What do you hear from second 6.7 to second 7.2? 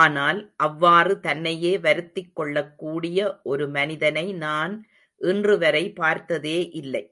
இல்லை.